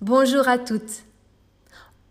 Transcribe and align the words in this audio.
Bonjour 0.00 0.46
à 0.46 0.58
toutes. 0.58 1.02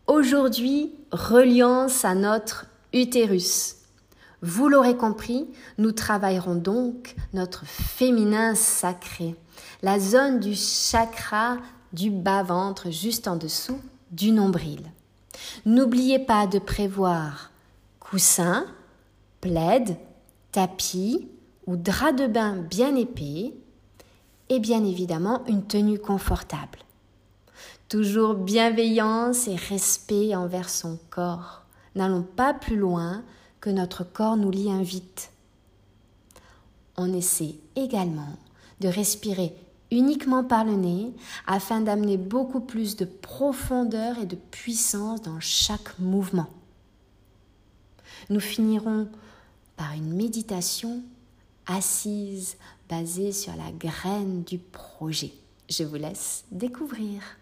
Aujourd'hui, 0.07 0.91
reliance 1.13 2.03
à 2.03 2.15
notre 2.15 2.65
utérus. 2.91 3.77
Vous 4.41 4.67
l'aurez 4.67 4.97
compris, 4.97 5.47
nous 5.77 5.93
travaillerons 5.93 6.55
donc 6.55 7.15
notre 7.33 7.65
féminin 7.65 8.55
sacré, 8.55 9.35
la 9.83 10.01
zone 10.01 10.41
du 10.41 10.53
chakra 10.53 11.59
du 11.93 12.11
bas-ventre 12.11 12.91
juste 12.91 13.25
en 13.25 13.37
dessous 13.37 13.79
du 14.11 14.33
nombril. 14.33 14.81
N'oubliez 15.65 16.19
pas 16.19 16.45
de 16.45 16.59
prévoir 16.59 17.51
coussin, 18.01 18.65
plaid, 19.39 19.95
tapis 20.51 21.29
ou 21.67 21.77
drap 21.77 22.11
de 22.11 22.27
bain 22.27 22.57
bien 22.57 22.97
épais 22.97 23.53
et 24.49 24.59
bien 24.59 24.83
évidemment 24.83 25.45
une 25.47 25.65
tenue 25.65 25.99
confortable. 25.99 26.79
Toujours 27.89 28.33
bienveillance 28.33 29.47
et 29.47 29.55
respect 29.55 30.35
envers 30.35 30.69
son 30.69 30.99
corps. 31.09 31.63
N'allons 31.95 32.23
pas 32.23 32.53
plus 32.53 32.75
loin 32.75 33.23
que 33.61 33.69
notre 33.69 34.03
corps 34.03 34.35
nous 34.35 34.51
l'y 34.51 34.69
invite. 34.69 35.31
On 36.97 37.13
essaie 37.13 37.55
également 37.77 38.35
de 38.81 38.89
respirer 38.89 39.53
uniquement 39.89 40.43
par 40.43 40.65
le 40.65 40.73
nez 40.73 41.13
afin 41.45 41.79
d'amener 41.79 42.17
beaucoup 42.17 42.59
plus 42.59 42.97
de 42.97 43.05
profondeur 43.05 44.19
et 44.19 44.25
de 44.25 44.35
puissance 44.35 45.21
dans 45.21 45.39
chaque 45.39 45.97
mouvement. 45.97 46.49
Nous 48.29 48.41
finirons 48.41 49.07
par 49.77 49.93
une 49.93 50.13
méditation 50.13 51.03
assise 51.67 52.57
basée 52.89 53.31
sur 53.31 53.55
la 53.55 53.71
graine 53.71 54.43
du 54.43 54.57
projet. 54.57 55.31
Je 55.69 55.85
vous 55.85 55.95
laisse 55.95 56.43
découvrir. 56.51 57.36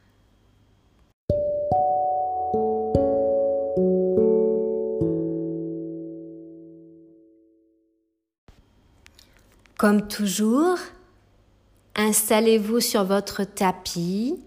Comme 9.77 10.07
toujours, 10.07 10.77
installez-vous 11.95 12.79
sur 12.79 13.03
votre 13.03 13.43
tapis 13.43 14.41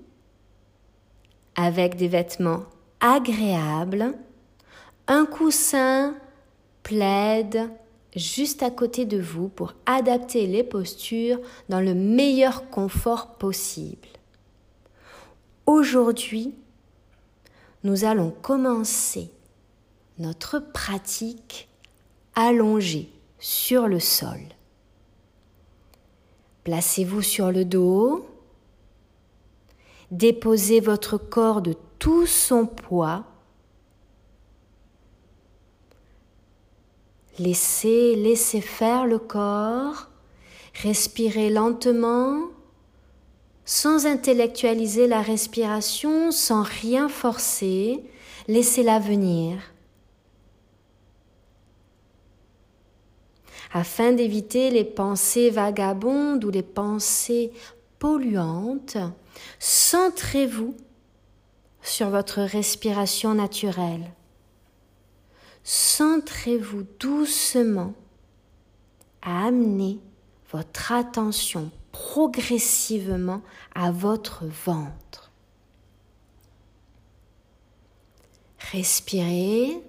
avec 1.55 1.97
des 1.97 2.09
vêtements 2.09 2.65
agréables, 3.01 4.15
un 5.07 5.27
coussin 5.27 6.15
plaide 6.83 7.69
juste 8.17 8.63
à 8.63 8.71
côté 8.71 9.05
de 9.05 9.21
vous 9.21 9.49
pour 9.49 9.75
adapter 9.85 10.47
les 10.47 10.65
postures 10.65 11.41
dans 11.69 11.81
le 11.81 11.95
meilleur 11.95 12.71
confort 12.71 13.35
possible. 13.35 14.09
Aujourd'hui, 15.67 16.55
nous 17.85 18.05
allons 18.05 18.31
commencer 18.31 19.31
notre 20.19 20.59
pratique 20.59 21.69
allongée 22.35 23.11
sur 23.39 23.89
le 23.89 24.01
sol. 24.01 24.39
Placez-vous 26.69 27.23
sur 27.23 27.51
le 27.51 27.65
dos. 27.65 28.27
Déposez 30.11 30.81
votre 30.81 31.17
corps 31.17 31.63
de 31.63 31.75
tout 31.99 32.27
son 32.27 32.67
poids. 32.67 33.25
Laissez, 37.39 38.17
laissez 38.17 38.61
faire 38.61 39.07
le 39.07 39.19
corps. 39.19 40.09
Respirez 40.83 41.49
lentement, 41.49 42.43
sans 43.65 44.05
intellectualiser 44.05 45.07
la 45.07 45.23
respiration, 45.23 46.31
sans 46.31 46.65
rien 46.65 47.09
forcer. 47.09 48.05
Laissez-la 48.47 48.99
venir. 48.99 49.57
Afin 53.73 54.13
d'éviter 54.13 54.71
les 54.71 54.85
pensées 54.85 55.51
vagabondes 55.51 56.45
ou 56.45 56.51
les 56.51 56.63
pensées 56.63 57.53
polluantes, 57.99 58.97
centrez-vous 59.59 60.75
sur 61.83 62.11
votre 62.11 62.41
respiration 62.41 63.35
naturelle. 63.35 64.13
Centrez-vous 65.65 66.87
doucement 66.99 67.93
à 69.23 69.47
amener 69.47 69.99
votre 70.51 70.93
attention 70.93 71.71
progressivement 71.93 73.43
à 73.75 73.91
votre 73.91 74.45
ventre. 74.47 75.31
Respirez 78.73 79.83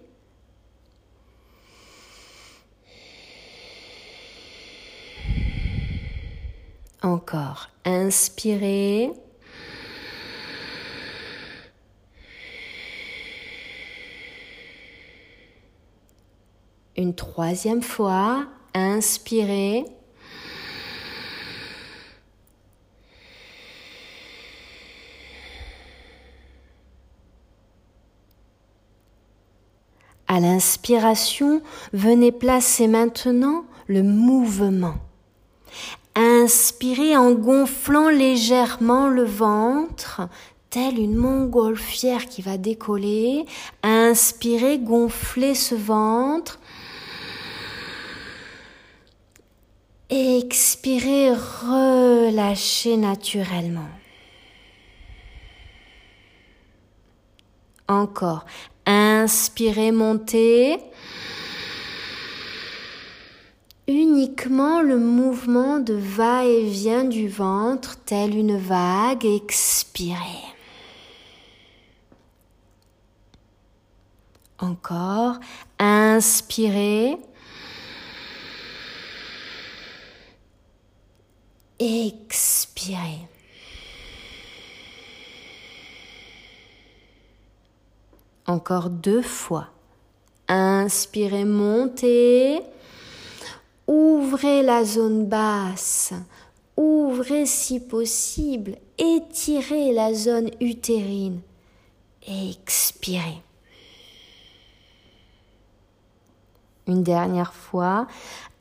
Encore. 7.02 7.70
Inspirez. 7.86 9.12
Une 16.98 17.16
troisième 17.16 17.82
fois. 17.82 18.46
Inspirez. 18.74 19.86
À 30.28 30.40
l'inspiration, 30.40 31.62
venez 31.92 32.32
placer 32.32 32.88
maintenant 32.88 33.66
le 33.88 34.04
mouvement. 34.04 35.09
Inspirez 36.42 37.18
en 37.18 37.32
gonflant 37.32 38.08
légèrement 38.10 39.10
le 39.10 39.24
ventre, 39.26 40.22
telle 40.70 40.98
une 40.98 41.16
montgolfière 41.16 42.28
qui 42.28 42.42
va 42.42 42.58
décoller. 42.58 43.46
Inspirez, 43.84 44.80
gonflez 44.80 45.54
ce 45.54 45.76
ventre. 45.76 46.60
Expirez, 50.10 51.32
relâchez 51.32 52.96
naturellement. 52.96 53.90
Encore. 57.90 58.46
Inspirez, 58.86 59.92
montez 59.92 60.78
uniquement 63.90 64.82
le 64.82 64.98
mouvement 64.98 65.80
de 65.80 65.96
va-et-vient 65.96 67.04
du 67.04 67.28
ventre, 67.28 67.98
tel 68.06 68.36
une 68.36 68.58
vague, 68.58 69.26
expirez. 69.26 70.16
Encore, 74.60 75.40
inspirez. 75.80 77.18
Expirez. 81.80 83.28
Encore 88.46 88.90
deux 88.90 89.22
fois. 89.22 89.68
Inspirez, 90.48 91.46
montez. 91.46 92.62
Ouvrez 94.30 94.62
la 94.62 94.86
zone 94.86 95.26
basse, 95.26 96.14
ouvrez 96.78 97.48
si 97.48 97.80
possible, 97.80 98.78
étirez 99.00 99.92
la 99.92 100.14
zone 100.14 100.52
utérine, 100.62 101.42
expirez. 102.28 103.42
Une 106.86 107.02
dernière 107.02 107.56
fois, 107.56 108.06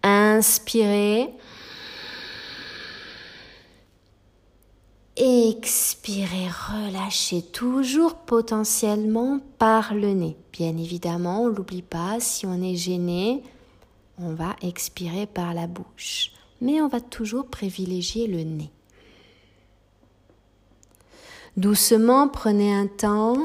inspirez. 0.02 1.28
Expirez, 5.16 6.48
relâchez 6.48 7.42
toujours 7.42 8.14
potentiellement 8.14 9.40
par 9.58 9.92
le 9.92 10.14
nez. 10.14 10.36
Bien 10.50 10.78
évidemment, 10.78 11.42
on 11.42 11.48
l'oublie 11.48 11.82
pas, 11.82 12.20
si 12.20 12.46
on 12.46 12.62
est 12.62 12.76
gêné, 12.76 13.42
on 14.18 14.34
va 14.34 14.56
expirer 14.62 15.26
par 15.26 15.54
la 15.54 15.66
bouche, 15.66 16.32
mais 16.60 16.80
on 16.80 16.88
va 16.88 17.00
toujours 17.00 17.46
privilégier 17.46 18.26
le 18.26 18.42
nez. 18.42 18.70
Doucement, 21.56 22.28
prenez 22.28 22.72
un 22.72 22.86
temps. 22.86 23.36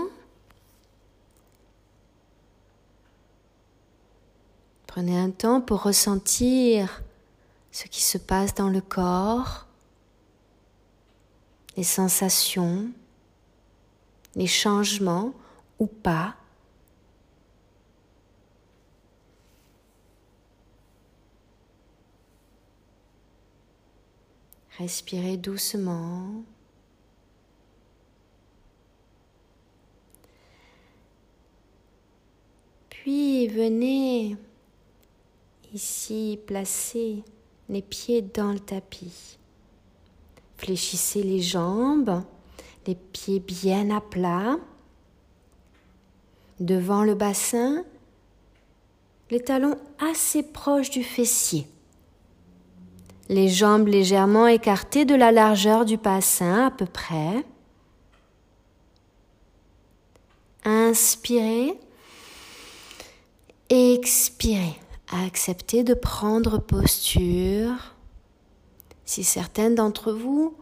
Prenez 4.88 5.18
un 5.18 5.32
temps 5.32 5.62
pour 5.62 5.84
ressentir 5.84 7.02
ce 7.72 7.86
qui 7.88 8.04
se 8.04 8.20
passe 8.20 8.54
dans 8.54 8.70
le 8.70 8.82
corps, 8.82 9.66
les 11.76 11.84
sensations. 11.84 12.92
les 14.36 14.48
changements 14.48 15.34
ou 15.80 15.88
pas. 15.88 16.36
Respirez 24.80 25.38
doucement. 25.38 26.44
Puis 32.90 33.48
venez 33.48 34.36
ici 35.74 36.40
placer 36.48 37.24
les 37.70 37.82
pieds 37.82 38.22
dans 38.22 38.52
le 38.52 38.60
tapis. 38.60 39.38
Fléchissez 40.58 41.22
les 41.22 41.42
jambes, 41.42 42.24
les 42.88 42.96
pieds 42.96 43.40
bien 43.40 43.90
à 43.92 44.02
plat. 44.02 44.58
Devant 46.60 47.04
le 47.04 47.14
bassin, 47.14 47.84
les 49.30 49.42
talons 49.42 49.78
assez 50.00 50.42
proches 50.42 50.90
du 50.90 51.04
fessier. 51.04 51.68
Les 53.34 53.50
jambes 53.50 53.88
légèrement 53.88 54.46
écartées 54.46 55.06
de 55.06 55.16
la 55.16 55.32
largeur 55.32 55.86
du 55.86 55.98
bassin 55.98 56.68
à 56.68 56.70
peu 56.70 56.86
près. 56.86 57.44
Inspirez. 60.64 61.74
Expirez. 63.72 64.76
Acceptez 65.12 65.84
de 65.84 65.96
prendre 65.96 66.60
posture. 66.60 67.96
Si 69.04 69.24
certaines 69.24 69.74
d'entre 69.74 70.12
vous 70.12 70.56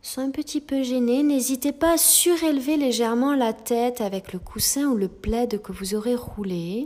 sont 0.00 0.20
un 0.20 0.30
petit 0.30 0.60
peu 0.60 0.84
gênées, 0.84 1.24
n'hésitez 1.24 1.72
pas 1.72 1.94
à 1.94 1.98
surélever 1.98 2.76
légèrement 2.76 3.34
la 3.34 3.52
tête 3.52 4.00
avec 4.00 4.32
le 4.32 4.38
coussin 4.38 4.84
ou 4.84 4.96
le 4.96 5.08
plaid 5.08 5.60
que 5.60 5.72
vous 5.72 5.96
aurez 5.96 6.14
roulé 6.14 6.84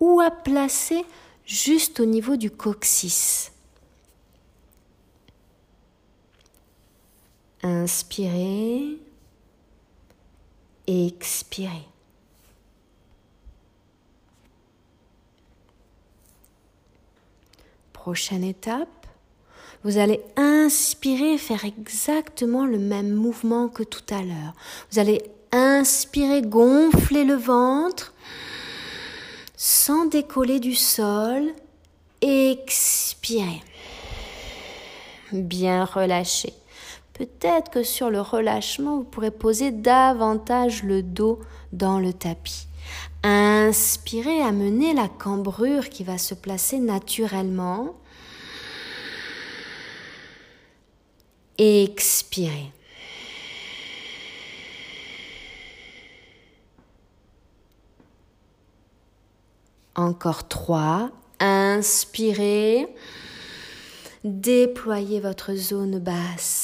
ou 0.00 0.18
à 0.18 0.32
placer 0.32 1.04
juste 1.46 2.00
au 2.00 2.04
niveau 2.04 2.34
du 2.34 2.50
coccyx. 2.50 3.53
Inspirez, 7.66 8.98
expirez. 10.86 11.88
Prochaine 17.94 18.44
étape, 18.44 19.06
vous 19.82 19.96
allez 19.96 20.20
inspirer, 20.36 21.38
faire 21.38 21.64
exactement 21.64 22.66
le 22.66 22.78
même 22.78 23.14
mouvement 23.14 23.68
que 23.68 23.82
tout 23.82 24.14
à 24.14 24.20
l'heure. 24.20 24.52
Vous 24.90 24.98
allez 24.98 25.22
inspirer, 25.50 26.42
gonfler 26.42 27.24
le 27.24 27.36
ventre 27.36 28.12
sans 29.56 30.04
décoller 30.04 30.60
du 30.60 30.74
sol. 30.74 31.54
Expirez. 32.20 33.62
Bien 35.32 35.86
relâché. 35.86 36.52
Peut-être 37.14 37.70
que 37.70 37.82
sur 37.84 38.10
le 38.10 38.20
relâchement, 38.20 38.98
vous 38.98 39.04
pourrez 39.04 39.30
poser 39.30 39.70
davantage 39.70 40.82
le 40.82 41.02
dos 41.02 41.40
dans 41.72 42.00
le 42.00 42.12
tapis. 42.12 42.66
Inspirez, 43.22 44.42
amenez 44.42 44.92
la 44.92 45.08
cambrure 45.08 45.88
qui 45.88 46.04
va 46.04 46.18
se 46.18 46.34
placer 46.34 46.78
naturellement. 46.78 47.94
Expirez. 51.56 52.72
Encore 59.94 60.48
trois. 60.48 61.10
Inspirez. 61.38 62.88
Déployez 64.24 65.20
votre 65.20 65.54
zone 65.54 66.00
basse. 66.00 66.63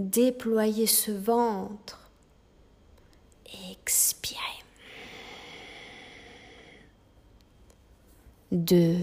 Déployez 0.00 0.86
ce 0.86 1.10
ventre. 1.10 2.10
Expirez. 3.70 4.38
2. 8.50 8.96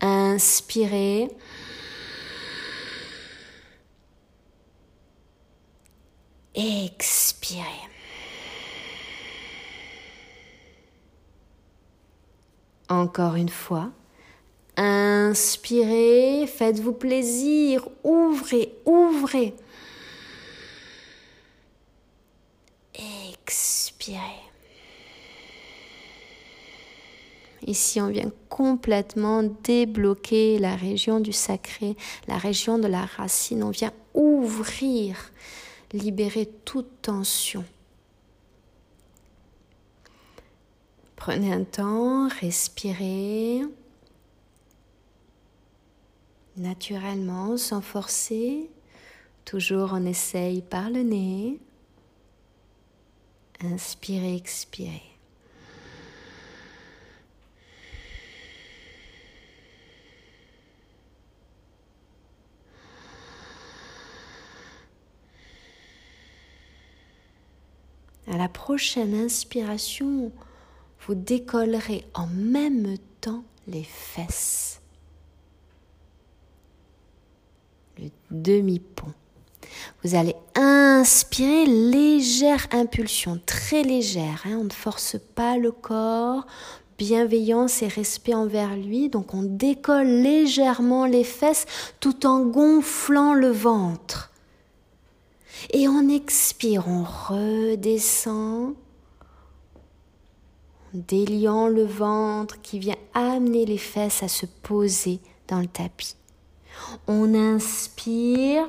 Inspirez. 0.00 1.28
Expirez. 6.56 7.62
Encore 12.88 13.36
une 13.36 13.48
fois. 13.48 13.92
Inspirez, 14.76 16.48
faites-vous 16.48 16.94
plaisir, 16.94 17.86
ouvrez, 18.02 18.74
ouvrez. 18.84 19.54
Ici, 27.66 28.00
on 28.00 28.08
vient 28.08 28.30
complètement 28.48 29.42
débloquer 29.42 30.58
la 30.58 30.76
région 30.76 31.20
du 31.20 31.32
sacré, 31.32 31.96
la 32.26 32.38
région 32.38 32.78
de 32.78 32.86
la 32.88 33.04
racine. 33.04 33.62
On 33.62 33.70
vient 33.70 33.92
ouvrir, 34.14 35.30
libérer 35.92 36.46
toute 36.64 37.02
tension. 37.02 37.64
Prenez 41.16 41.52
un 41.52 41.64
temps, 41.64 42.28
respirez 42.40 43.60
naturellement, 46.56 47.56
sans 47.56 47.82
forcer. 47.82 48.70
Toujours 49.44 49.90
on 49.92 50.06
essaye 50.06 50.62
par 50.62 50.90
le 50.90 51.02
nez. 51.02 51.58
Inspirez, 53.62 54.36
expirez. 54.36 55.02
À 68.26 68.36
la 68.36 68.48
prochaine 68.48 69.14
inspiration, 69.14 70.32
vous 71.00 71.14
décollerez 71.14 72.06
en 72.14 72.28
même 72.28 72.96
temps 73.20 73.44
les 73.66 73.84
fesses. 73.84 74.80
Le 77.98 78.08
demi-pont. 78.30 79.12
Vous 80.02 80.14
allez 80.14 80.34
inspirer 80.54 81.66
légère 81.66 82.66
impulsion, 82.72 83.38
très 83.44 83.82
légère. 83.82 84.42
Hein. 84.46 84.58
on 84.60 84.64
ne 84.64 84.70
force 84.70 85.16
pas 85.34 85.58
le 85.58 85.72
corps. 85.72 86.46
Bienveillance 86.96 87.82
et 87.82 87.88
respect 87.88 88.34
envers 88.34 88.76
lui. 88.76 89.08
Donc 89.10 89.34
on 89.34 89.42
décolle 89.42 90.06
légèrement 90.06 91.06
les 91.06 91.24
fesses 91.24 91.66
tout 92.00 92.26
en 92.26 92.40
gonflant 92.40 93.34
le 93.34 93.50
ventre. 93.50 94.30
Et 95.72 95.88
on 95.88 96.08
expire, 96.08 96.88
on 96.88 97.04
redescend, 97.04 98.74
déliant 100.94 101.68
le 101.68 101.84
ventre 101.84 102.60
qui 102.62 102.78
vient 102.78 102.96
amener 103.12 103.66
les 103.66 103.78
fesses 103.78 104.22
à 104.22 104.28
se 104.28 104.46
poser 104.46 105.20
dans 105.48 105.60
le 105.60 105.66
tapis. 105.66 106.16
On 107.06 107.34
inspire, 107.34 108.66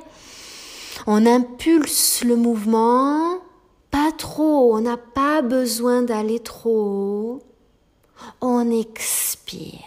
on 1.07 1.25
impulse 1.25 2.23
le 2.23 2.35
mouvement, 2.35 3.39
pas 3.89 4.11
trop, 4.11 4.75
on 4.75 4.81
n'a 4.81 4.97
pas 4.97 5.41
besoin 5.41 6.01
d'aller 6.01 6.39
trop 6.39 6.69
haut. 6.69 7.43
On 8.39 8.71
expire. 8.71 9.79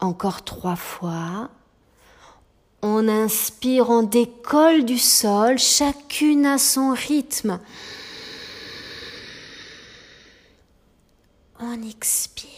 Encore 0.00 0.44
trois 0.44 0.76
fois. 0.76 1.50
On 2.82 3.08
inspire, 3.08 3.88
on 3.88 4.02
décolle 4.02 4.84
du 4.84 4.98
sol, 4.98 5.58
chacune 5.58 6.44
à 6.44 6.58
son 6.58 6.90
rythme. 6.90 7.58
On 11.58 11.82
expire. 11.82 12.53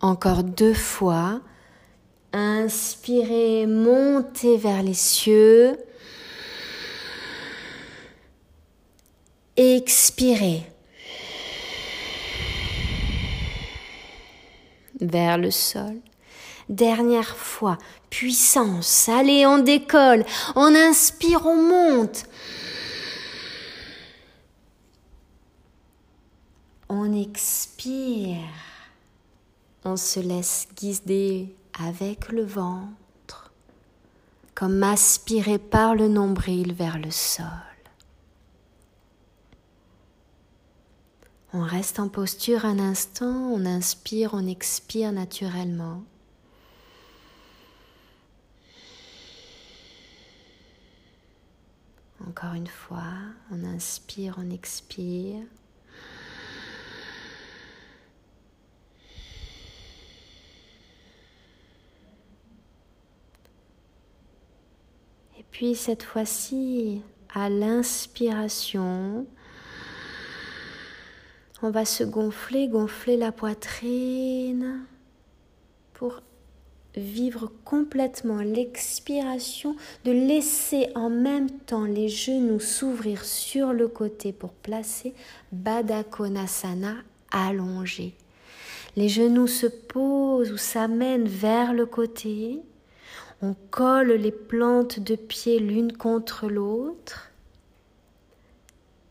Encore 0.00 0.42
deux 0.42 0.74
fois. 0.74 1.40
Inspirez, 2.32 3.66
montez 3.66 4.56
vers 4.56 4.82
les 4.82 4.94
cieux. 4.94 5.76
Expirez. 9.56 10.70
vers 15.00 15.38
le 15.38 15.50
sol. 15.50 15.96
Dernière 16.68 17.36
fois, 17.36 17.78
puissance, 18.10 19.08
allez, 19.08 19.44
on 19.44 19.58
décolle, 19.58 20.24
on 20.54 20.74
inspire, 20.74 21.46
on 21.46 21.56
monte. 21.56 22.24
On 26.88 27.12
expire, 27.12 28.36
on 29.84 29.96
se 29.96 30.20
laisse 30.20 30.68
guider 30.76 31.54
avec 31.78 32.30
le 32.30 32.44
ventre, 32.44 33.52
comme 34.54 34.82
aspiré 34.82 35.58
par 35.58 35.94
le 35.94 36.08
nombril 36.08 36.72
vers 36.72 36.98
le 36.98 37.10
sol. 37.10 37.46
On 41.52 41.62
reste 41.62 41.98
en 41.98 42.08
posture 42.08 42.64
un 42.64 42.78
instant, 42.78 43.50
on 43.52 43.66
inspire, 43.66 44.34
on 44.34 44.46
expire 44.46 45.10
naturellement. 45.10 46.04
Encore 52.28 52.52
une 52.54 52.68
fois, 52.68 53.02
on 53.50 53.64
inspire, 53.64 54.36
on 54.38 54.50
expire. 54.50 55.42
Et 65.36 65.42
cette 65.74 66.02
fois-ci, 66.02 67.02
à 67.34 67.50
l'inspiration, 67.50 69.26
on 71.62 71.70
va 71.70 71.84
se 71.84 72.02
gonfler, 72.02 72.68
gonfler 72.68 73.16
la 73.18 73.30
poitrine 73.30 74.80
pour 75.92 76.22
vivre 76.96 77.52
complètement 77.64 78.38
l'expiration, 78.38 79.76
de 80.04 80.12
laisser 80.12 80.88
en 80.94 81.10
même 81.10 81.50
temps 81.50 81.84
les 81.84 82.08
genoux 82.08 82.58
s'ouvrir 82.58 83.24
sur 83.24 83.72
le 83.72 83.86
côté 83.86 84.32
pour 84.32 84.52
placer 84.52 85.14
Baddha 85.52 86.02
Konasana 86.02 86.96
allongé. 87.30 88.14
Les 88.96 89.08
genoux 89.08 89.46
se 89.46 89.66
posent 89.66 90.50
ou 90.50 90.56
s'amènent 90.56 91.28
vers 91.28 91.74
le 91.74 91.86
côté. 91.86 92.60
On 93.42 93.54
colle 93.70 94.12
les 94.12 94.32
plantes 94.32 95.00
de 95.00 95.16
pied 95.16 95.58
l'une 95.58 95.96
contre 95.96 96.48
l'autre 96.48 97.30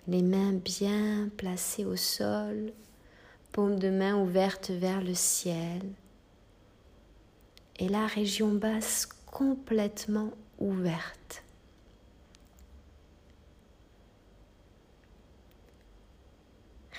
les 0.09 0.23
mains 0.23 0.53
bien 0.53 1.29
placées 1.37 1.85
au 1.85 1.95
sol, 1.95 2.73
paume 3.51 3.77
de 3.77 3.89
main 3.89 4.15
ouverte 4.17 4.71
vers 4.71 5.01
le 5.01 5.13
ciel, 5.13 5.81
et 7.77 7.87
la 7.87 8.07
région 8.07 8.51
basse 8.51 9.07
complètement 9.27 10.31
ouverte. 10.57 11.43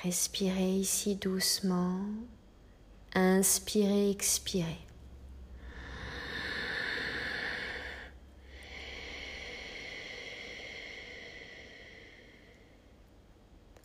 Respirez 0.05 0.77
ici 0.77 1.17
doucement, 1.17 2.01
inspirez, 3.15 4.11
expirez. 4.11 4.79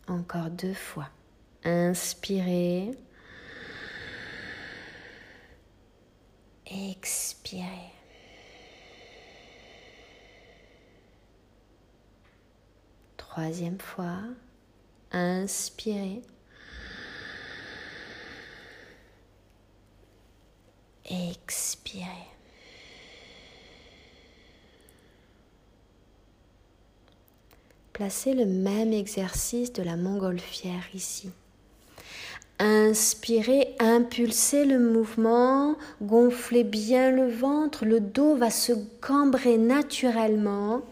Encore 0.08 0.50
deux 0.50 0.74
fois. 0.74 1.08
Inspirez. 1.64 2.92
Expirez. 6.66 7.92
Troisième 13.16 13.80
fois. 13.80 14.20
Inspirez. 15.10 16.22
Expirez. 21.04 22.35
Placez 27.96 28.34
le 28.34 28.44
même 28.44 28.92
exercice 28.92 29.72
de 29.72 29.82
la 29.82 29.96
montgolfière 29.96 30.84
ici. 30.92 31.30
Inspirez, 32.58 33.74
impulsez 33.78 34.66
le 34.66 34.78
mouvement, 34.78 35.76
gonflez 36.02 36.62
bien 36.62 37.10
le 37.10 37.26
ventre, 37.26 37.86
le 37.86 38.00
dos 38.00 38.36
va 38.36 38.50
se 38.50 38.74
cambrer 39.00 39.56
naturellement. 39.56 40.82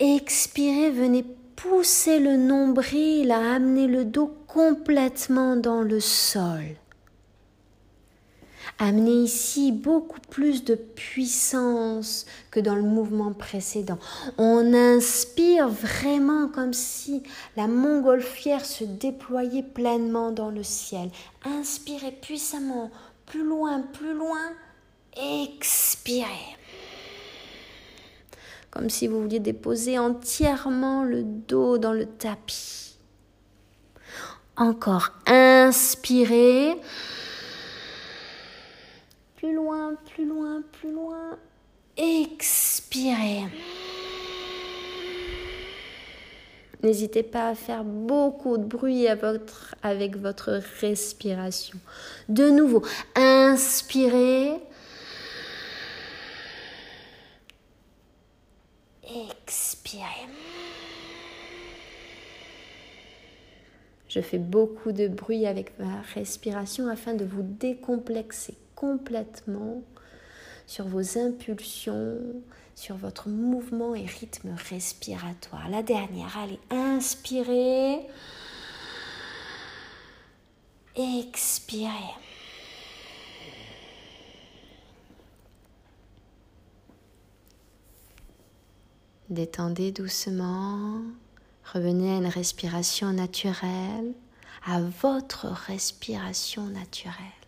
Expirez, 0.00 0.90
venez 0.90 1.24
pousser 1.54 2.18
le 2.18 2.36
nombril 2.36 3.30
à 3.30 3.54
amener 3.54 3.86
le 3.86 4.04
dos 4.04 4.36
complètement 4.48 5.54
dans 5.54 5.82
le 5.82 6.00
sol. 6.00 6.64
Amenez 8.78 9.22
ici 9.22 9.70
beaucoup 9.70 10.20
plus 10.30 10.64
de 10.64 10.74
puissance 10.74 12.26
que 12.50 12.58
dans 12.58 12.74
le 12.74 12.82
mouvement 12.82 13.32
précédent. 13.32 13.98
On 14.36 14.74
inspire 14.74 15.68
vraiment 15.68 16.48
comme 16.48 16.72
si 16.72 17.22
la 17.56 17.68
montgolfière 17.68 18.64
se 18.64 18.82
déployait 18.82 19.62
pleinement 19.62 20.32
dans 20.32 20.50
le 20.50 20.64
ciel. 20.64 21.10
Inspirez 21.44 22.10
puissamment, 22.10 22.90
plus 23.26 23.44
loin, 23.44 23.80
plus 23.80 24.12
loin. 24.12 24.50
Expirez. 25.16 26.56
Comme 28.72 28.90
si 28.90 29.06
vous 29.06 29.22
vouliez 29.22 29.38
déposer 29.38 30.00
entièrement 30.00 31.04
le 31.04 31.22
dos 31.22 31.78
dans 31.78 31.92
le 31.92 32.06
tapis. 32.06 32.96
Encore 34.56 35.10
inspirez 35.26 36.76
plus 39.44 39.54
loin, 39.54 39.94
plus 40.06 40.24
loin, 40.24 40.62
plus 40.72 40.90
loin. 40.90 41.38
Expirez. 41.98 43.42
N'hésitez 46.82 47.22
pas 47.22 47.50
à 47.50 47.54
faire 47.54 47.84
beaucoup 47.84 48.56
de 48.56 48.64
bruit 48.64 49.06
avec 49.06 50.16
votre 50.16 50.62
respiration. 50.80 51.78
De 52.30 52.48
nouveau, 52.48 52.82
inspirez. 53.16 54.54
Expirez. 59.02 60.04
Je 64.08 64.20
fais 64.20 64.38
beaucoup 64.38 64.92
de 64.92 65.08
bruit 65.08 65.46
avec 65.46 65.78
ma 65.78 66.00
respiration 66.14 66.88
afin 66.88 67.12
de 67.12 67.26
vous 67.26 67.42
décomplexer 67.42 68.54
complètement 68.74 69.82
sur 70.66 70.86
vos 70.86 71.18
impulsions, 71.18 72.20
sur 72.74 72.96
votre 72.96 73.28
mouvement 73.28 73.94
et 73.94 74.06
rythme 74.06 74.54
respiratoire. 74.68 75.68
La 75.68 75.82
dernière, 75.82 76.36
allez, 76.38 76.60
inspirez. 76.70 78.00
Expirez. 80.96 81.90
Détendez 89.30 89.90
doucement. 89.90 91.00
Revenez 91.72 92.12
à 92.12 92.18
une 92.18 92.26
respiration 92.26 93.12
naturelle, 93.12 94.12
à 94.66 94.80
votre 94.80 95.46
respiration 95.46 96.66
naturelle. 96.66 97.43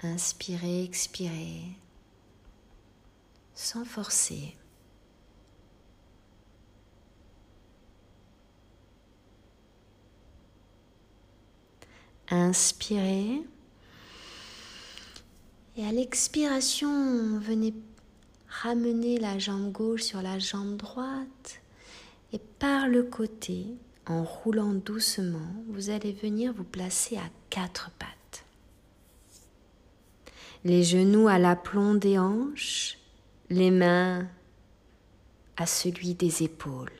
Inspirez, 0.00 0.84
expirez, 0.84 1.62
sans 3.52 3.84
forcer. 3.84 4.54
Inspirez. 12.30 13.42
Et 15.76 15.84
à 15.84 15.90
l'expiration, 15.90 17.40
venez 17.40 17.74
ramener 18.48 19.18
la 19.18 19.40
jambe 19.40 19.72
gauche 19.72 20.02
sur 20.02 20.22
la 20.22 20.38
jambe 20.38 20.76
droite. 20.76 21.60
Et 22.32 22.38
par 22.38 22.86
le 22.86 23.02
côté, 23.02 23.66
en 24.06 24.22
roulant 24.22 24.74
doucement, 24.74 25.54
vous 25.68 25.90
allez 25.90 26.12
venir 26.12 26.52
vous 26.52 26.62
placer 26.62 27.16
à 27.16 27.28
quatre 27.50 27.90
pattes 27.98 28.17
les 30.64 30.82
genoux 30.82 31.28
à 31.28 31.38
l'aplomb 31.38 31.94
des 31.94 32.18
hanches, 32.18 32.98
les 33.50 33.70
mains 33.70 34.26
à 35.56 35.66
celui 35.66 36.14
des 36.14 36.42
épaules. 36.42 36.92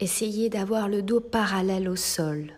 Essayez 0.00 0.48
d'avoir 0.48 0.88
le 0.88 1.02
dos 1.02 1.20
parallèle 1.20 1.88
au 1.88 1.96
sol. 1.96 2.52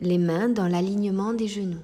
Les 0.00 0.18
mains 0.18 0.48
dans 0.48 0.68
l'alignement 0.68 1.32
des 1.32 1.48
genoux. 1.48 1.82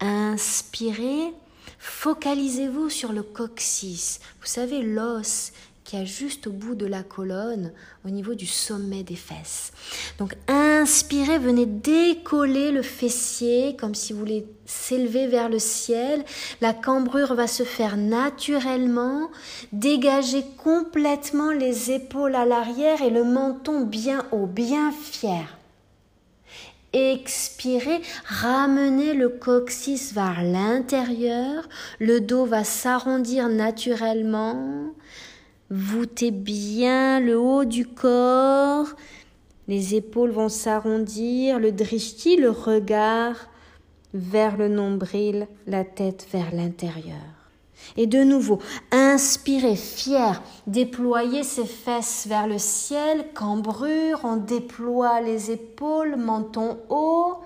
Inspirez, 0.00 1.32
focalisez-vous 1.78 2.90
sur 2.90 3.12
le 3.12 3.22
coccyx. 3.22 4.20
Vous 4.40 4.46
savez, 4.46 4.82
l'os 4.82 5.52
qui 5.86 5.96
a 5.96 6.04
juste 6.04 6.48
au 6.48 6.50
bout 6.50 6.74
de 6.74 6.84
la 6.84 7.04
colonne, 7.04 7.72
au 8.04 8.10
niveau 8.10 8.34
du 8.34 8.46
sommet 8.46 9.04
des 9.04 9.14
fesses. 9.14 9.72
Donc 10.18 10.34
inspirez, 10.48 11.38
venez 11.38 11.64
décoller 11.64 12.72
le 12.72 12.82
fessier 12.82 13.76
comme 13.76 13.94
si 13.94 14.12
vous 14.12 14.18
voulez 14.18 14.46
s'élever 14.66 15.28
vers 15.28 15.48
le 15.48 15.60
ciel. 15.60 16.24
La 16.60 16.74
cambrure 16.74 17.34
va 17.34 17.46
se 17.46 17.62
faire 17.62 17.96
naturellement. 17.96 19.30
Dégagez 19.72 20.44
complètement 20.58 21.52
les 21.52 21.92
épaules 21.92 22.34
à 22.34 22.44
l'arrière 22.44 23.00
et 23.00 23.10
le 23.10 23.22
menton 23.22 23.82
bien 23.82 24.26
haut, 24.32 24.46
bien 24.46 24.90
fier. 24.90 25.56
Expirez, 26.92 28.00
ramenez 28.24 29.12
le 29.12 29.28
coccyx 29.28 30.12
vers 30.14 30.42
l'intérieur, 30.42 31.68
le 32.00 32.20
dos 32.20 32.46
va 32.46 32.64
s'arrondir 32.64 33.50
naturellement, 33.50 34.94
Voûtez 35.70 36.30
bien 36.30 37.18
le 37.18 37.38
haut 37.38 37.64
du 37.64 37.86
corps. 37.86 38.86
Les 39.66 39.96
épaules 39.96 40.30
vont 40.30 40.48
s'arrondir, 40.48 41.58
le 41.58 41.72
drishti, 41.72 42.36
le 42.36 42.50
regard 42.50 43.34
vers 44.14 44.56
le 44.56 44.68
nombril, 44.68 45.48
la 45.66 45.84
tête 45.84 46.26
vers 46.32 46.54
l'intérieur. 46.54 47.16
Et 47.96 48.06
de 48.06 48.22
nouveau, 48.22 48.60
inspirez, 48.92 49.76
fier, 49.76 50.40
déployez 50.66 51.42
ses 51.42 51.66
fesses 51.66 52.26
vers 52.28 52.46
le 52.46 52.58
ciel, 52.58 53.26
cambrure, 53.34 54.20
on 54.22 54.36
déploie 54.36 55.20
les 55.20 55.50
épaules, 55.50 56.16
menton 56.16 56.78
haut. 56.88 57.38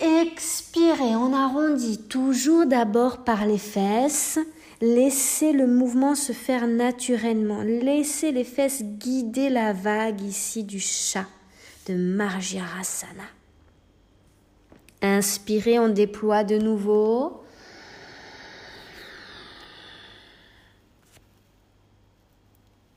Expirez, 0.00 1.14
on 1.14 1.32
arrondit 1.32 1.98
toujours 1.98 2.66
d'abord 2.66 3.18
par 3.18 3.46
les 3.46 3.58
fesses. 3.58 4.38
Laissez 4.80 5.52
le 5.52 5.66
mouvement 5.66 6.14
se 6.14 6.32
faire 6.32 6.66
naturellement. 6.66 7.62
Laissez 7.62 8.32
les 8.32 8.44
fesses 8.44 8.82
guider 8.82 9.50
la 9.50 9.74
vague 9.74 10.22
ici 10.22 10.64
du 10.64 10.80
chat 10.80 11.26
de 11.86 11.94
Marjarasana. 11.94 13.24
Inspirez, 15.02 15.78
on 15.78 15.88
déploie 15.88 16.44
de 16.44 16.56
nouveau. 16.56 17.42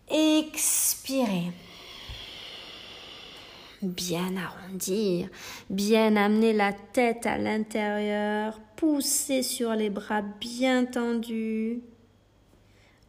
Expirez 0.09 1.51
bien 3.81 4.37
arrondir, 4.37 5.27
bien 5.69 6.15
amener 6.15 6.53
la 6.53 6.71
tête 6.71 7.25
à 7.25 7.37
l'intérieur, 7.37 8.59
pousser 8.83 9.43
sur 9.43 9.75
les 9.75 9.89
bras 9.89 10.21
bien 10.21 10.83
tendus. 10.83 11.79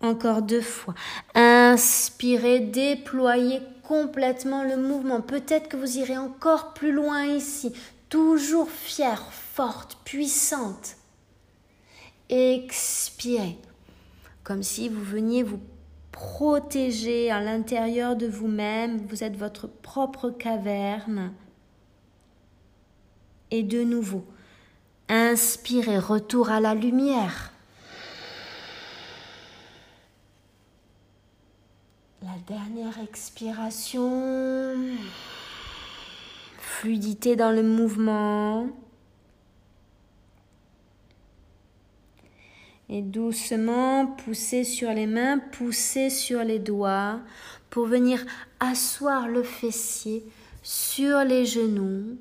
Encore 0.01 0.41
deux 0.41 0.61
fois. 0.61 0.95
Inspirez, 1.35 2.61
déployez 2.61 3.61
complètement 3.83 4.63
le 4.63 4.77
mouvement. 4.77 5.21
Peut-être 5.21 5.69
que 5.69 5.77
vous 5.77 5.99
irez 5.99 6.17
encore 6.17 6.75
plus 6.75 6.93
loin 6.93 7.25
ici. 7.25 7.73
Toujours 8.09 8.71
fière, 8.71 9.33
forte, 9.33 9.99
puissante. 10.05 10.97
Expirez, 12.29 13.59
comme 14.45 14.63
si 14.63 14.89
vous 14.89 15.03
veniez 15.03 15.43
vous 15.43 15.61
protégé 16.13 17.33
à 17.33 17.41
l'intérieur 17.41 18.15
de 18.15 18.29
vous-même, 18.29 19.05
vous 19.09 19.25
êtes 19.25 19.37
votre 19.37 19.67
propre 19.67 20.31
caverne. 20.31 21.33
Et 23.51 23.65
de 23.65 23.83
nouveau, 23.83 24.25
inspirez, 25.09 25.99
retour 25.99 26.51
à 26.51 26.61
la 26.61 26.75
lumière. 26.75 27.53
La 32.23 32.37
dernière 32.47 32.99
expiration, 33.03 34.77
fluidité 36.59 37.37
dans 37.37 37.51
le 37.51 37.63
mouvement. 37.63 38.69
Et 42.89 43.03
doucement, 43.03 44.07
pousser 44.07 44.65
sur 44.65 44.91
les 44.91 45.07
mains, 45.07 45.39
pousser 45.39 46.11
sur 46.11 46.45
les 46.45 46.59
doigts 46.59 47.21
pour 47.71 47.87
venir 47.87 48.25
asseoir 48.61 49.27
le 49.27 49.43
fessier 49.43 50.25
sur 50.63 51.25
les 51.25 51.45
genoux, 51.45 52.17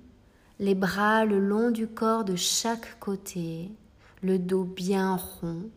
les 0.63 0.75
bras 0.75 1.25
le 1.25 1.41
long 1.41 1.71
du 1.71 1.87
corps 1.87 2.23
de 2.23 2.37
chaque 2.37 2.97
côté, 3.01 3.69
le 4.21 4.39
dos 4.39 4.63
bien 4.63 5.17
rond, 5.17 5.69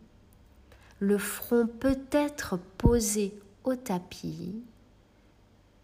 le 0.99 1.17
front 1.17 1.67
peut-être 1.67 2.57
posé 2.77 3.37
au 3.65 3.75
tapis. 3.75 4.63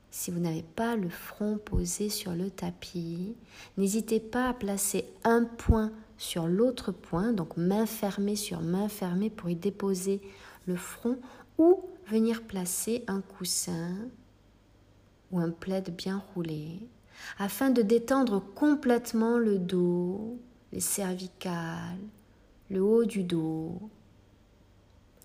Si 0.10 0.32
vous 0.32 0.40
n'avez 0.40 0.64
pas 0.64 0.96
le 0.96 1.10
front 1.10 1.58
posé 1.58 2.08
sur 2.08 2.32
le 2.32 2.50
tapis, 2.50 3.36
n'hésitez 3.76 4.22
pas 4.22 4.48
à 4.48 4.54
placer 4.54 5.04
un 5.26 5.44
point 5.44 5.92
sur 6.18 6.48
l'autre 6.48 6.94
point, 6.94 7.34
donc 7.34 7.58
main 7.58 7.86
fermée 7.86 8.38
sur 8.38 8.62
main 8.62 8.88
fermée 8.88 9.30
pour 9.30 9.50
y 9.50 9.56
déposer 9.58 10.22
le 10.66 10.78
front 10.78 11.18
ou 11.58 11.84
venir 12.08 12.42
placer 12.42 13.04
un 13.08 13.20
coussin 13.20 13.98
ou 15.34 15.40
un 15.40 15.50
plaid 15.50 15.94
bien 15.94 16.24
roulé 16.34 16.80
afin 17.38 17.70
de 17.70 17.82
détendre 17.82 18.44
complètement 18.56 19.38
le 19.38 19.60
dos, 19.60 20.40
les 20.72 20.80
cervicales, 20.80 22.00
le 22.70 22.82
haut 22.82 23.06
du 23.06 23.24
dos. 23.24 23.80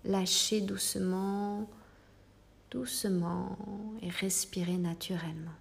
Lâchez 0.05 0.61
doucement, 0.61 1.69
doucement 2.71 3.57
et 4.01 4.09
respirez 4.09 4.77
naturellement. 4.77 5.51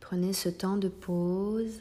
Prenez 0.00 0.32
ce 0.32 0.48
temps 0.48 0.76
de 0.76 0.88
pause. 0.88 1.80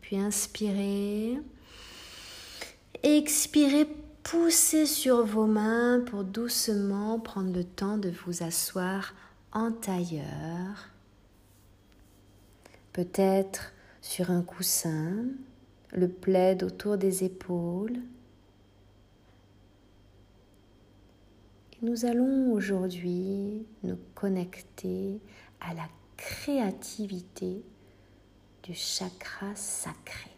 Puis 0.00 0.18
inspirez. 0.18 1.38
Expirez, 3.02 3.86
poussez 4.22 4.86
sur 4.86 5.24
vos 5.24 5.46
mains 5.46 6.02
pour 6.06 6.24
doucement 6.24 7.18
prendre 7.18 7.54
le 7.54 7.64
temps 7.64 7.98
de 7.98 8.10
vous 8.10 8.42
asseoir 8.42 9.14
en 9.52 9.72
tailleur. 9.72 10.90
Peut-être 12.92 13.72
sur 14.00 14.30
un 14.30 14.42
coussin, 14.42 15.24
le 15.92 16.08
plaid 16.08 16.62
autour 16.62 16.98
des 16.98 17.24
épaules. 17.24 17.98
Nous 21.82 22.04
allons 22.04 22.52
aujourd'hui 22.52 23.64
nous 23.82 23.98
connecter 24.14 25.20
à 25.60 25.72
la 25.72 25.88
créativité 26.16 27.62
du 28.62 28.74
chakra 28.74 29.54
sacré. 29.54 30.30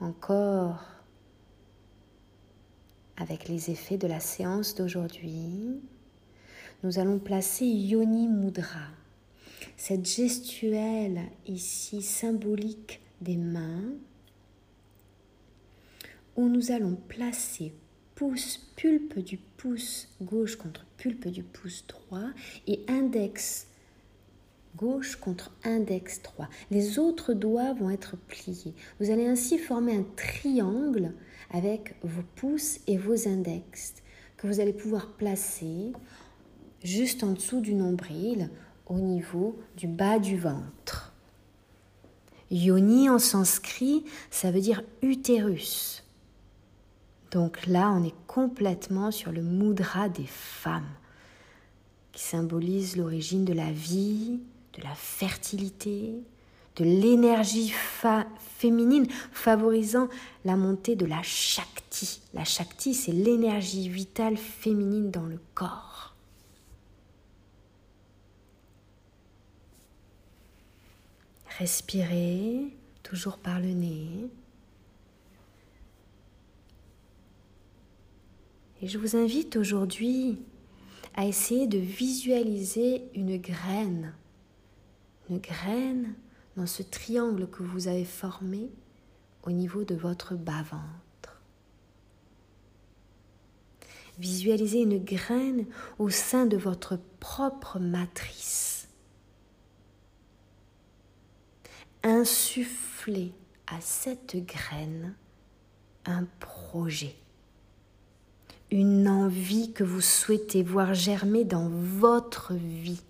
Encore 0.00 0.82
avec 3.16 3.48
les 3.48 3.70
effets 3.70 3.98
de 3.98 4.06
la 4.06 4.20
séance 4.20 4.74
d'aujourd'hui, 4.74 5.80
nous 6.82 6.98
allons 6.98 7.18
placer 7.18 7.66
Yoni 7.66 8.28
Mudra, 8.28 8.88
cette 9.76 10.06
gestuelle 10.06 11.20
ici 11.46 12.00
symbolique 12.00 13.00
des 13.20 13.36
mains 13.36 13.92
où 16.36 16.48
nous 16.48 16.70
allons 16.70 16.96
placer 16.96 17.74
pouce, 18.20 18.60
pulpe 18.76 19.18
du 19.18 19.38
pouce 19.38 20.06
gauche 20.20 20.56
contre 20.56 20.84
pulpe 20.98 21.28
du 21.28 21.42
pouce 21.42 21.86
droit 21.88 22.28
et 22.66 22.84
index 22.86 23.66
gauche 24.76 25.16
contre 25.16 25.50
index 25.64 26.20
droit. 26.20 26.46
Les 26.70 26.98
autres 26.98 27.32
doigts 27.32 27.72
vont 27.72 27.88
être 27.88 28.18
pliés. 28.18 28.74
Vous 29.00 29.10
allez 29.10 29.26
ainsi 29.26 29.56
former 29.56 29.96
un 29.96 30.04
triangle 30.16 31.14
avec 31.50 31.94
vos 32.02 32.22
pouces 32.36 32.80
et 32.86 32.98
vos 32.98 33.26
index 33.26 33.94
que 34.36 34.46
vous 34.46 34.60
allez 34.60 34.74
pouvoir 34.74 35.06
placer 35.12 35.90
juste 36.84 37.24
en 37.24 37.32
dessous 37.32 37.62
du 37.62 37.72
nombril 37.72 38.50
au 38.86 38.98
niveau 38.98 39.58
du 39.78 39.86
bas 39.86 40.18
du 40.18 40.36
ventre. 40.36 41.14
Yoni 42.50 43.08
en 43.08 43.18
sanskrit, 43.18 44.04
ça 44.30 44.50
veut 44.50 44.60
dire 44.60 44.82
utérus. 45.00 46.04
Donc 47.30 47.66
là, 47.66 47.90
on 47.90 48.02
est 48.02 48.14
complètement 48.26 49.10
sur 49.10 49.30
le 49.30 49.42
mudra 49.42 50.08
des 50.08 50.26
femmes, 50.26 50.90
qui 52.12 52.22
symbolise 52.22 52.96
l'origine 52.96 53.44
de 53.44 53.52
la 53.52 53.70
vie, 53.70 54.40
de 54.74 54.82
la 54.82 54.94
fertilité, 54.94 56.14
de 56.76 56.84
l'énergie 56.84 57.72
féminine, 58.58 59.06
favorisant 59.32 60.08
la 60.44 60.56
montée 60.56 60.96
de 60.96 61.06
la 61.06 61.22
Shakti. 61.22 62.20
La 62.34 62.44
Shakti, 62.44 62.94
c'est 62.94 63.12
l'énergie 63.12 63.88
vitale 63.88 64.36
féminine 64.36 65.10
dans 65.10 65.26
le 65.26 65.38
corps. 65.54 66.14
Respirez 71.58 72.74
toujours 73.02 73.36
par 73.36 73.60
le 73.60 73.72
nez. 73.72 74.30
Et 78.82 78.88
je 78.88 78.98
vous 78.98 79.16
invite 79.16 79.56
aujourd'hui 79.56 80.38
à 81.14 81.26
essayer 81.26 81.66
de 81.66 81.78
visualiser 81.78 83.04
une 83.14 83.36
graine. 83.36 84.14
Une 85.28 85.38
graine 85.38 86.14
dans 86.56 86.66
ce 86.66 86.82
triangle 86.82 87.48
que 87.48 87.62
vous 87.62 87.88
avez 87.88 88.04
formé 88.04 88.70
au 89.42 89.50
niveau 89.50 89.84
de 89.84 89.94
votre 89.94 90.34
bas-ventre. 90.34 91.42
Visualisez 94.18 94.80
une 94.80 95.02
graine 95.02 95.66
au 95.98 96.10
sein 96.10 96.46
de 96.46 96.56
votre 96.56 96.98
propre 97.20 97.78
matrice. 97.78 98.88
Insufflez 102.02 103.32
à 103.66 103.80
cette 103.80 104.36
graine 104.46 105.14
un 106.06 106.26
projet, 106.38 107.16
une 108.70 109.08
envie 109.08 109.72
que 109.72 109.84
vous 109.84 110.00
souhaitez 110.00 110.62
voir 110.62 110.94
germer 110.94 111.44
dans 111.44 111.68
votre 111.68 112.54
vie 112.54 113.02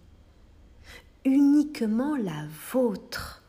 uniquement 1.25 2.16
la 2.16 2.46
vôtre. 2.73 3.42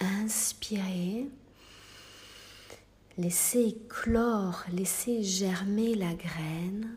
Inspirez, 0.00 1.28
laissez 3.18 3.60
éclore, 3.60 4.64
laissez 4.72 5.22
germer 5.22 5.94
la 5.94 6.14
graine 6.14 6.96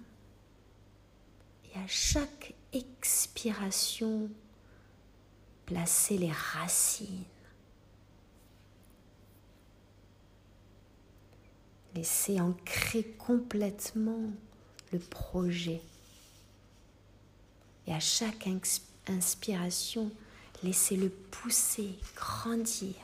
et 1.66 1.78
à 1.78 1.88
chaque 1.88 2.54
expiration, 2.74 4.30
placez 5.66 6.18
les 6.18 6.32
racines. 6.32 7.26
Laissez 11.96 12.42
ancrer 12.42 13.04
complètement 13.18 14.30
le 14.92 15.00
projet. 15.00 15.82
Et 17.88 17.94
à 17.94 18.02
chaque 18.02 18.50
inspiration, 19.08 20.12
laissez-le 20.62 21.10
pousser, 21.10 21.96
grandir. 22.16 22.96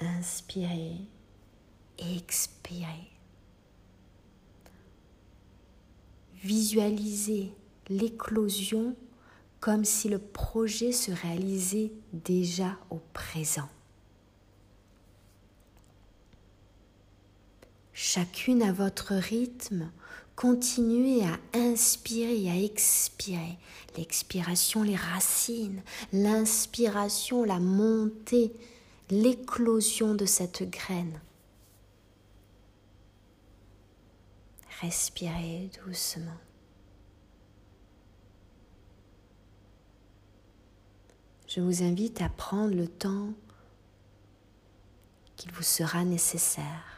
Inspirez, 0.00 0.96
expirez. 1.98 3.10
Visualisez 6.42 7.52
l'éclosion 7.88 8.96
comme 9.60 9.84
si 9.84 10.08
le 10.08 10.18
projet 10.18 10.92
se 10.92 11.12
réalisait 11.12 11.92
déjà 12.12 12.76
au 12.90 13.00
présent. 13.12 13.68
Chacune 17.98 18.62
à 18.62 18.72
votre 18.72 19.14
rythme, 19.14 19.90
Continuez 20.36 21.24
à 21.24 21.38
inspirer 21.54 22.42
et 22.42 22.50
à 22.50 22.56
expirer. 22.62 23.56
L'expiration, 23.96 24.82
les 24.82 24.94
racines. 24.94 25.80
L'inspiration, 26.12 27.42
la 27.44 27.58
montée, 27.58 28.52
l'éclosion 29.08 30.14
de 30.14 30.26
cette 30.26 30.68
graine. 30.68 31.22
Respirez 34.82 35.70
doucement. 35.86 36.36
Je 41.48 41.62
vous 41.62 41.82
invite 41.82 42.20
à 42.20 42.28
prendre 42.28 42.74
le 42.74 42.88
temps 42.88 43.32
qu'il 45.36 45.50
vous 45.52 45.62
sera 45.62 46.04
nécessaire 46.04 46.95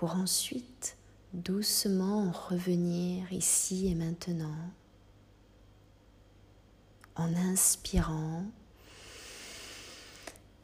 pour 0.00 0.16
ensuite 0.16 0.96
doucement 1.34 2.32
revenir 2.48 3.30
ici 3.34 3.88
et 3.88 3.94
maintenant 3.94 4.56
en 7.16 7.34
inspirant 7.34 8.44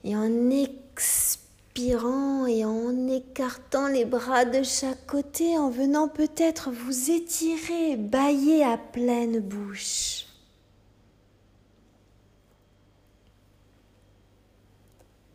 et 0.05 0.17
en 0.17 0.49
expirant 0.49 2.47
et 2.47 2.65
en 2.65 3.09
écartant 3.09 3.89
les 3.89 4.07
bras 4.07 4.47
de 4.47 4.63
chaque 4.63 5.05
côté, 5.05 5.59
en 5.59 5.69
venant 5.69 6.09
peut-être 6.09 6.71
vous 6.71 7.11
étirer, 7.11 7.99
bailler 7.99 8.65
à 8.65 8.79
pleine 8.79 9.41
bouche. 9.41 10.26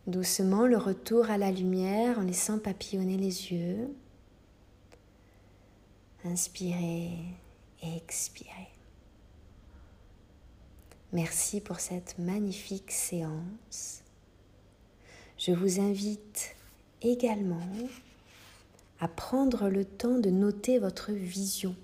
Doucement 0.08 0.66
le 0.66 0.76
retour 0.76 1.30
à 1.30 1.38
la 1.38 1.52
lumière 1.52 2.18
en 2.18 2.22
laissant 2.22 2.58
papillonner 2.58 3.16
les 3.16 3.52
yeux. 3.52 3.88
Inspirez 6.24 7.12
et 7.82 7.96
expirez. 7.96 8.68
Merci 11.12 11.60
pour 11.60 11.78
cette 11.78 12.18
magnifique 12.18 12.90
séance. 12.90 14.02
Je 15.38 15.52
vous 15.52 15.78
invite 15.78 16.56
également 17.00 17.68
à 18.98 19.06
prendre 19.06 19.68
le 19.68 19.84
temps 19.84 20.18
de 20.18 20.30
noter 20.30 20.80
votre 20.80 21.12
vision 21.12 21.76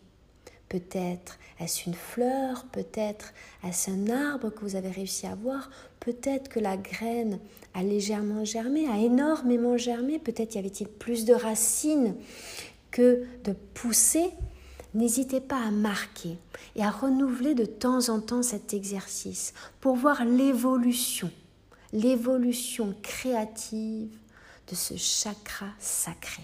Peut-être 0.69 1.39
est-ce 1.61 1.89
une 1.89 1.95
fleur, 1.95 2.67
peut-être 2.73 3.33
est-ce 3.65 3.91
un 3.91 4.11
arbre 4.11 4.51
que 4.51 4.61
vous 4.61 4.77
avez 4.77 4.91
réussi 4.91 5.27
à 5.27 5.35
voir, 5.35 5.71
peut-être 5.99 6.49
que 6.49 6.61
la 6.61 6.77
graine 6.77 7.39
a 7.75 7.83
légèrement 7.83 8.45
germé, 8.45 8.87
a 8.89 8.99
énormément 8.99 9.77
germé, 9.77 10.19
peut-être 10.19 10.55
y 10.55 10.59
avait-il 10.59 10.89
plus 10.89 11.25
de 11.25 11.35
racines 11.35 12.15
que 12.91 13.25
de 13.45 13.53
poussées. 13.75 14.31
N'hésitez 14.95 15.41
pas 15.41 15.61
à 15.61 15.71
marquer 15.71 16.39
et 16.77 16.83
à 16.83 16.91
renouveler 16.91 17.55
de 17.55 17.65
temps 17.67 18.09
en 18.09 18.21
temps 18.21 18.43
cet 18.43 18.73
exercice 18.73 19.53
pour 19.81 19.97
voir 19.97 20.25
l'évolution, 20.25 21.31
l'évolution 21.93 22.95
créative 23.03 24.17
de 24.69 24.75
ce 24.75 24.97
chakra 24.97 25.69
sacré. 25.79 26.43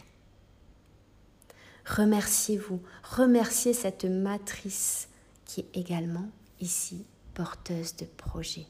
Remerciez-vous, 1.86 2.80
remerciez 3.02 3.74
cette 3.74 4.04
matrice 4.04 5.08
qui 5.44 5.60
est 5.60 5.76
également 5.76 6.28
ici 6.60 7.04
porteuse 7.34 7.96
de 7.96 8.06
projets. 8.06 8.66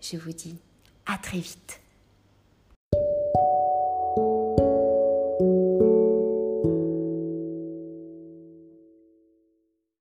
Je 0.00 0.16
vous 0.16 0.32
dis 0.32 0.56
à 1.06 1.16
très 1.18 1.38
vite. 1.38 1.80